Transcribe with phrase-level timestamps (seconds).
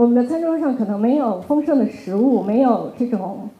[0.00, 3.50] 我们的餐桌上可能没有丰盛的食物，没有这种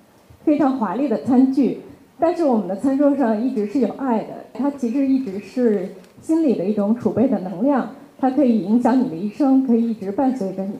[0.43, 1.81] 非常华丽的餐具，
[2.19, 4.29] 但是我们的餐桌上一直是有爱的。
[4.55, 5.87] 它其实一直是
[6.23, 10.79] 心里的一种储备的能量，它可以影响你的一生，可以一直伴随着你。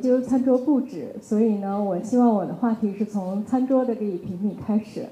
[0.00, 5.04] 究餐桌布置，所以呢，我希望我的话题是从餐桌的这一平米开始。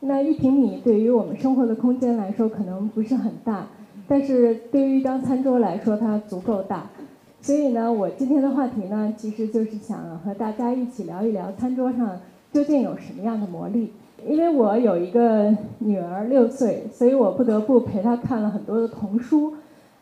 [0.00, 3.66] 那一平米对于我们生活的空间来说可能不是很大，
[4.06, 6.86] 但是对于一张餐桌来说，它足够大。
[7.40, 12.18] 所以呢，我今天的话题呢，其实就是想和大家一起聊一聊餐桌上
[12.52, 13.92] 究竟有什么样的魔力。
[14.26, 19.54] 因为我有一个女儿六岁，所以我不得不陪她看了很多的童书。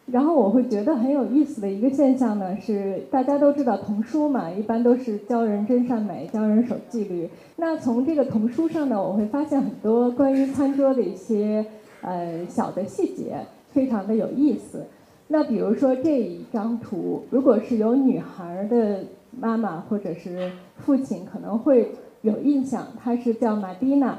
[0.06, 7.28] 然后我会觉得很有意思的一个现象呢，是大家都知道童书嘛，一般都是教人真善美、教人守纪律。
[7.56, 11.64] 那从这个童书上呢，我会发现很多关于餐桌的一些
[12.02, 13.38] 呃小的细节，
[13.70, 14.84] 非常的有意思。
[15.28, 24.18] 那比如说这一张图，如果是有女孩的妈妈或者是父亲，可能会有印象，她是叫玛蒂娜，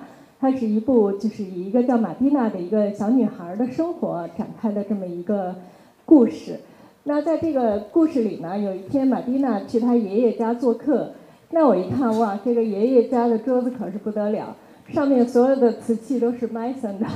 [0.52, 5.56] 它是一部就是以一个叫玛蒂娜的一个小女孩的生活展开的这么一个。
[6.08, 6.60] 故事，
[7.06, 11.14] 那在这个故事里呢，有一天马蒂娜去她爷爷家做客，
[11.50, 14.56] 那我一看哇，这个爷爷家的桌子可是不得了，
[14.88, 17.08] 上面所有的瓷器都是 Mason 的。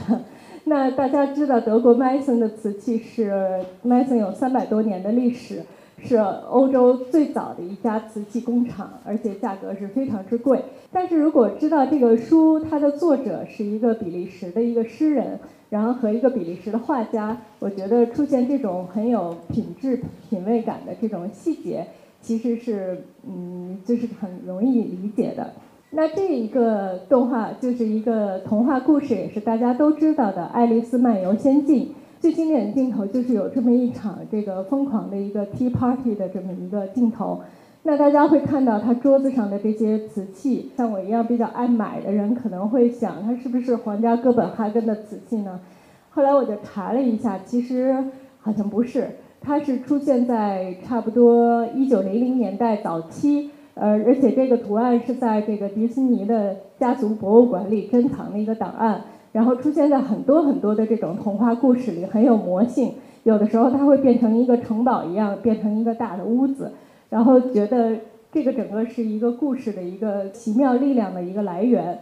[0.64, 5.62] 那大家知道德国 Mason 的瓷器是 Mason 有三百多年的历史，
[6.02, 10.64] 是欧洲最早的一家瓷器工厂，而且价格是非常之贵。
[10.92, 15.40] 但是如果知道这个书它的作者是一个比利时的一个诗人。
[15.70, 21.86] 然后和一个比利时的画家，我觉得出现这种很有品质、品味感的这种细节，
[22.22, 25.54] 其实是嗯，就是很容易理解的。
[25.92, 31.86] 那这一个动画就是一个童话故事，也是大家都知道的《爱丽丝漫游仙境》。
[32.20, 37.40] 最经典的镜头就是有这么一场这个疯狂的一个 tea party 的这么一个镜头。
[37.84, 45.62] 那大家会看到他桌子上的这些瓷器，像我一样比较爱买的人可能会想，它是不是皇家哥本哈根的瓷器呢？
[46.10, 47.96] 后来我就查了一下，其实
[48.42, 49.10] 好像不是，
[49.40, 59.02] 它是出现在差不多一九零零年代早期，呃，而且这个图案是在这个迪士尼的家族博物馆里珍藏的一个档案，
[59.40, 66.74] 然后出现在很多很多的这种童话故事里，很有魔性，有的时候它会变成一个城堡一样，变成一个大的屋子。
[67.10, 67.96] 然后觉得
[68.34, 71.98] 这个整个是一个故事的一个奇妙力量的一个来源。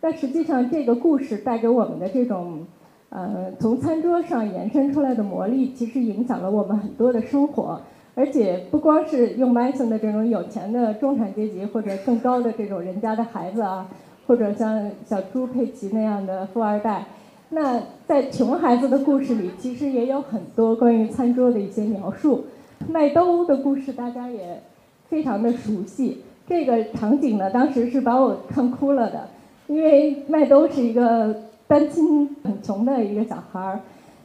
[0.00, 2.64] 但实际上，这个故事带给我们的这种，
[3.08, 7.80] 呃，从餐桌上延伸出来的魔力，其实影响了我们很多的生活。
[8.14, 13.88] 而且不光是用 Mason 的这种有钱的中产阶级或者更高的这种人家的孩子啊，
[14.28, 17.06] 或者像小猪佩奇那样的富二代，
[17.48, 22.44] 那在穷孩子的故事里，其实也有很多关于餐桌的一些描述。
[22.86, 24.62] 麦兜的故事大家也
[25.08, 29.28] 非常的熟悉，这个场景呢，当时是把我看哭了的，
[29.66, 31.34] 因为麦兜是一个
[31.66, 33.80] 单亲很穷的一个小孩儿，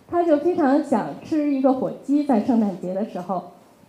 [0.09, 3.41] 他就非常想吃一个火鸡，在圣诞节的时候，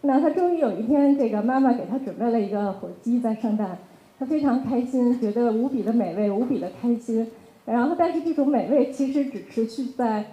[0.02, 3.76] 那他终于有一天，这个妈妈给他准备了一个火鸡，在圣诞，
[4.18, 7.26] 他非常开心，觉得无比的美味，无比的开心，
[7.64, 10.24] 然后但是这种美味其实只持续在。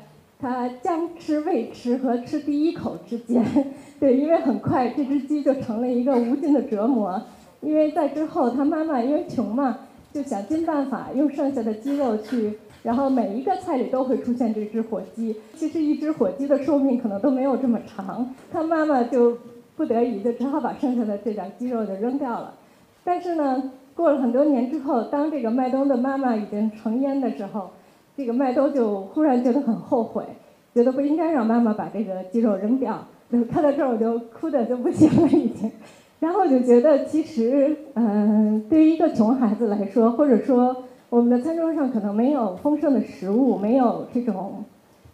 [0.43, 3.45] 他将吃未吃和吃第一口之间，
[4.01, 7.21] 对，因为很快这只鸡就成了一个无尽的折磨。
[7.61, 9.77] 因为在之后，他妈妈因为穷嘛，
[10.11, 15.35] 就想尽办法用剩下的鸡肉去，然后每一个菜里都会出现这只火鸡。
[15.53, 19.37] 其实一只火鸡的寿命可能都没有这么长，他妈妈就
[19.75, 22.55] 不得已就只好把剩下的这点鸡肉就扔掉了。
[23.03, 27.69] 但是呢，过了很多年之后，当这个麦冬的妈妈已经成烟的时候。
[28.17, 30.23] 这个麦兜就忽然觉得很后悔，
[30.75, 33.00] 觉得不应该让妈妈把这个鸡肉扔掉。
[33.31, 35.72] 就看到这儿我就哭的就不行了已经。
[36.19, 40.75] 然后就觉得其实，嗯，对于一个穷孩子来说，或者说
[41.09, 44.66] 我们的餐桌上可能没有丰盛的食物，没有这种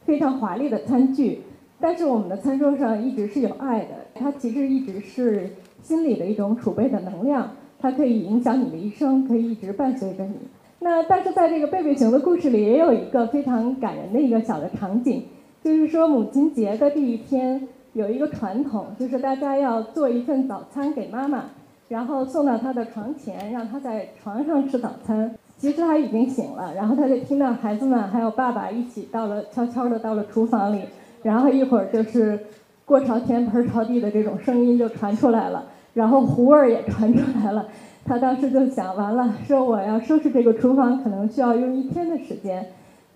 [0.04, 1.44] 非常华丽的餐具，
[1.80, 3.90] 但是我们的餐桌上一直是有爱的。
[4.16, 5.52] 它其实一直是
[5.84, 10.36] 心里的一种储备的能量，它可以影响你的一生，可以一直伴随着你。
[10.80, 15.24] 那但是在这个贝贝熊的故事里，也有一个非常感人的一个小的场景，
[15.64, 21.46] 就是说母亲节的这一天有一个传统，就是大家要做一份早餐给妈妈，
[21.88, 25.36] 然后送到她的床前，让她在床上吃早餐。
[25.58, 30.82] 其实她已经醒了，然后她就听到孩子们还有爸爸一起到了悄悄的到了厨房里，
[31.24, 32.40] 然后一会儿就是
[32.86, 35.66] 锅朝天盆朝地的这种声音就传出来了。
[35.98, 37.66] 然后糊味儿也传出来了。
[38.06, 42.64] 他当时就想完了，说我要收拾这个厨房，可能需要用一天的时间。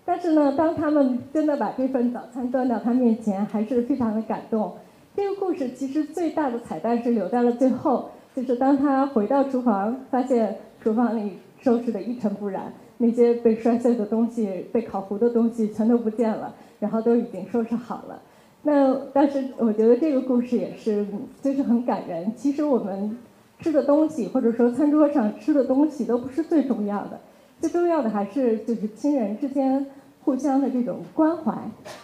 [0.04, 4.72] 但是呢，当他们真的把这份早餐端到他面前，还是非常的感动。
[5.14, 18.20] 这个故事其实最大的彩蛋是留在了最后，就是当他回到厨房，发现厨房里收拾的一尘不染，那些被摔碎的东西、被烤糊的东西全都不见了，然后都已经收拾好了。
[18.64, 21.06] 那但是我觉得这个故事也是，
[21.40, 22.32] 就是很感人。
[22.36, 23.18] 其实我们
[23.58, 27.18] 吃的东西，或者说餐桌上吃的东西，都不是最重要的。
[27.60, 29.86] 最重要的还是就是亲人之间
[30.24, 31.52] 互相的这种关怀。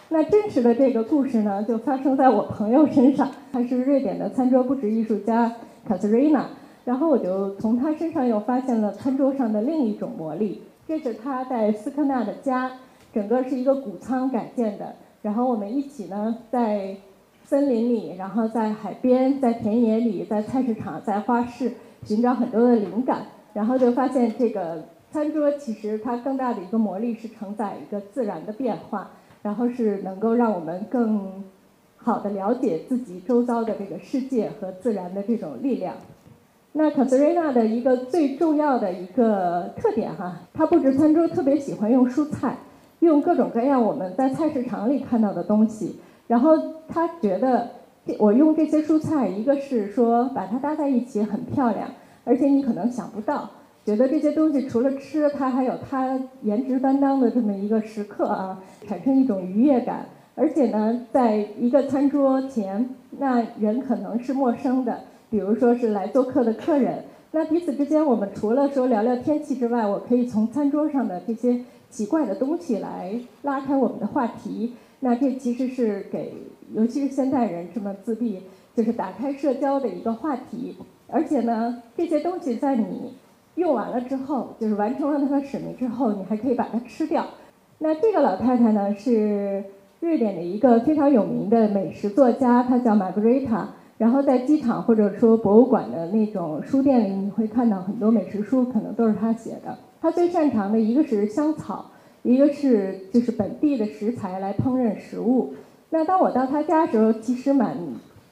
[0.09, 3.29] 那真实的这个故事呢，就发生在我朋友身上。
[3.51, 5.53] 他是瑞典的餐桌布置艺术家
[5.85, 6.45] 卡斯瑞娜。
[6.85, 10.63] 然后我就从他身上又发现了餐桌上的另一种魔力。
[10.87, 12.71] 这是他在斯科纳的家，
[13.13, 14.95] 整个是一个谷仓改建的。
[15.21, 16.97] 然后我们一起呢，在
[17.43, 21.73] 森林里，然后在海边，在田野里，在菜市场，在花市
[22.03, 23.23] 寻找很多的灵感。
[23.53, 24.83] 然后就发现这个。
[25.11, 29.09] 餐桌其实它更大的一个魔力是承载一个自然的变化，
[29.41, 31.43] 然后是能够让我们更
[31.97, 35.95] 好的了解自己周遭的这个世界和自然的这种力量。
[36.73, 42.55] 那卡斯瑞娜的一个最重要的一个特点哈，她布置餐桌特别喜欢用蔬菜，
[42.99, 46.51] 用各种各样我们在菜市场里看到的东西，然后
[46.87, 47.69] 他觉得
[48.17, 51.89] 我用这些蔬菜，一个是说把它搭在一起很漂亮，
[52.23, 53.49] 而且你可能想不到。
[53.85, 60.05] 觉得这些东西除了吃，它还有它颜值担当的这么一个时刻啊，产生一种愉悦感。
[60.35, 67.03] 而且呢，在一个餐桌前，那人可能是陌生的，比如说是来做客的客人。
[67.31, 71.59] 那彼此之间，我们除了说聊聊天气之外，我可以从餐桌上的这些
[71.89, 74.73] 奇怪的东西来拉开我们的话题。
[74.99, 76.33] 那这其实是给，
[76.73, 78.41] 尤其是现代人这么自闭，
[78.75, 80.75] 就是打开社交的一个话题。
[81.07, 83.13] 而且呢，这些东西在你。
[83.55, 87.25] 用完了之后，就是完成了它的使命之后，你还可以把它吃掉。
[87.79, 89.65] 那这个老太太呢，是
[89.99, 93.67] 瑞典的一个非常有名的美食作家，她叫玛格丽塔。
[93.97, 99.77] 然后在机场或者说博物馆的那种书店里，你会看到很多美食书，可能都是她写的。
[100.01, 101.91] 他最擅长的一个是香草，
[102.23, 105.53] 一个是就是本地的食材来烹饪食物。
[105.89, 107.77] 那当我到他家的时候，其实蛮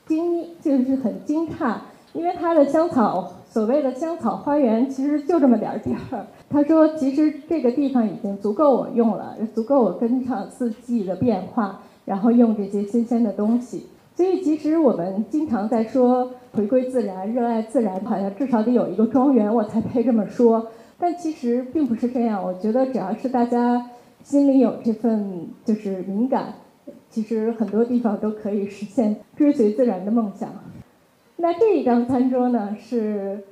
[0.06, 1.76] 惊，就是很惊诧，
[2.14, 3.34] 因为他的香草。
[3.50, 6.28] 所谓的香草花园其实就这么点儿地儿。
[6.48, 13.88] 他说，其实这个地方已经足够我用了，足够我跟上四季的变化，然后用这些新鲜的东西。
[14.16, 20.68] 所以，其实我们经常在说回归自然、热爱自然，好像至少得有一个庄园我才配这么说。
[21.00, 22.44] 但其实并不是这样。
[22.44, 23.90] 我觉得只要是大家
[24.24, 26.54] 心里有这份就是敏感，
[27.10, 30.50] 其实很多地方都可以实现追随自然的梦想。
[31.38, 33.44] 那这一张餐桌呢，是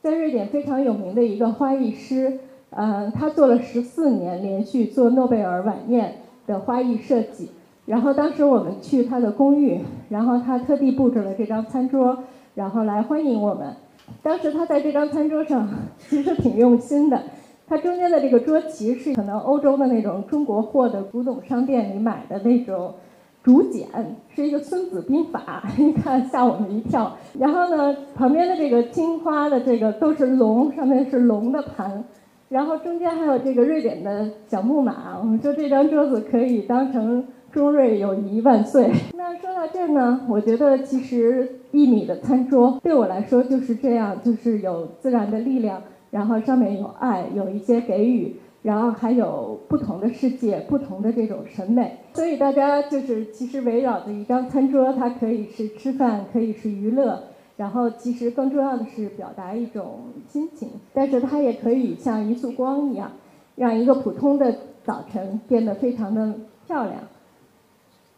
[0.00, 2.38] 在瑞典非常有名的一个花艺师，
[2.70, 6.14] 呃，他做了十四年，连续做诺贝尔晚宴
[6.46, 7.50] 的花艺设计。
[7.86, 12.18] 然后当时我们去他的公寓，然后他特地布置了这张餐桌，
[12.54, 13.74] 然后来欢迎我们。
[14.22, 15.68] 当时他在这张餐桌上
[15.98, 17.22] 其实挺用心的，
[17.66, 22.94] 他中间的这个桌旗是可能欧洲的那种中国货的古董商店里买的那种。
[23.42, 23.86] 竹简
[24.34, 27.14] 是一个《孙子兵法》， 一看吓我们一跳。
[27.38, 32.02] 然后呢，旁边的这个青花的这个都是龙，上面是龙的盘，
[32.48, 35.18] 然后中间还有这个瑞典的小木马。
[35.18, 37.22] 我们说这张桌子可以当成
[37.54, 38.90] “中瑞友谊万岁”。
[39.16, 45.80] 那说到这呢，我觉得其实一米的餐桌对我来说就是这样，就是有自然的力量，
[46.10, 48.36] 然后上面有爱，有一些给予。
[48.64, 57.24] 然后还有不同的世界，不同的这种审美，所以大家就是其实围绕着一张餐桌，它可以是吃饭，可以是娱乐，
[57.58, 63.10] 然后其实更重要的是表达一种心情，但是它也可以像一束光一样，
[63.54, 66.32] 让一个普通的早晨变得非常的
[66.66, 66.94] 漂亮，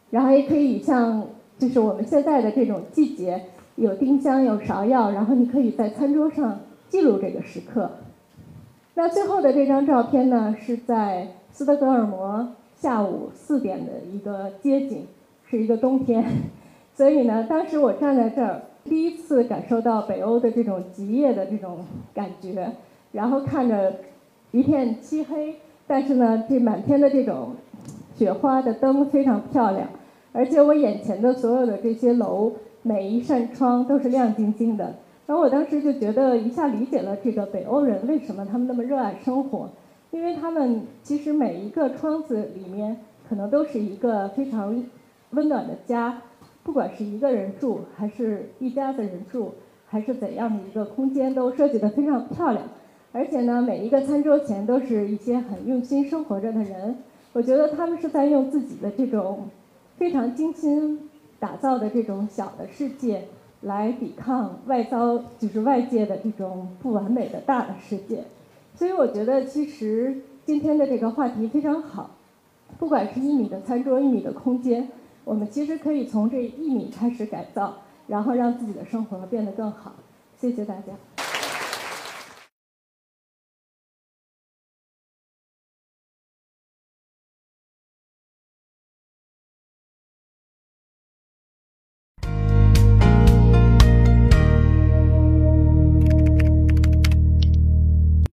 [0.09, 1.25] 然后也可以像
[1.57, 3.41] 就是我们现在的这种季节，
[3.75, 6.59] 有丁香，有芍药，然后你可以在餐桌上
[6.89, 7.91] 记录这个时刻。
[8.93, 15.05] 那最后的这张照片呢，是在斯德哥尔摩下午四点的一个街景，
[15.49, 16.23] 是一个冬天，
[16.95, 21.79] 所以呢，当时我站在这儿，第一次感受到北欧的这种极夜的这种
[22.13, 22.71] 感觉，
[23.11, 23.93] 然后看着
[24.51, 27.55] 一片漆黑，但是呢，这满天的这种
[28.17, 29.87] 雪花的灯非常漂亮，
[30.33, 34.95] 而且我眼前的所有的这些楼，每一扇窗都是亮晶晶的。
[35.27, 39.69] 然后我当时就觉得一下理解了这个北欧人为什么他们那么热爱生活，
[40.09, 42.97] 因为他们其实每一个窗子里面
[43.29, 44.83] 可能都是一个非常
[45.31, 46.21] 温暖的家，
[46.63, 49.51] 不管是一个人住还是一家子人住，
[49.85, 52.63] 还是怎样的一个空间，都设计得非常漂亮。
[53.11, 56.95] 而且呢，每一个餐桌前都是一些很用心生活着的人，
[57.37, 59.47] 我觉得他们是在用自己的这种
[59.95, 63.27] 非常精心打造的这种小的世界，
[63.61, 68.23] 来抵抗外遭就是外界的这种不完美的大的世界。
[68.73, 72.09] 所以我觉得，其实今天的这个话题非常好，
[72.79, 74.89] 不管是一米的餐桌，一米的空间，
[75.23, 77.75] 我们其实可以从这一米开始改造，
[78.07, 79.93] 然后让自己的生活变得更好。
[80.39, 81.16] 谢谢大家。